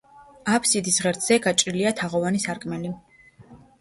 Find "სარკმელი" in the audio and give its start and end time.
2.47-2.95